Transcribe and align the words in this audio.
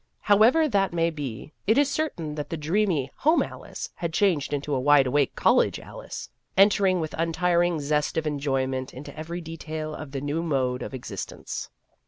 However 0.21 0.67
that 0.67 0.93
may 0.93 1.11
be, 1.11 1.53
it 1.67 1.77
is 1.77 1.87
certain 1.87 2.33
that 2.33 2.49
the 2.49 2.57
dreamy 2.57 3.11
home 3.17 3.43
Alice 3.43 3.91
had 3.93 4.11
changed 4.15 4.51
into 4.51 4.73
a 4.73 4.79
wide 4.79 5.05
awake 5.05 5.35
college 5.35 5.79
Alice, 5.79 6.31
entering 6.57 6.99
with 6.99 7.13
untiring 7.19 7.79
zest 7.79 8.17
of 8.17 8.25
enjoyment 8.25 8.95
into 8.95 9.15
every 9.15 9.41
detail 9.41 9.93
of 9.93 10.11
the 10.11 10.19
new 10.19 10.41
mode 10.41 10.81
of 10.81 10.95
existence. 10.95 11.69